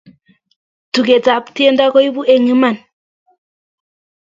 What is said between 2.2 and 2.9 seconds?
eng iman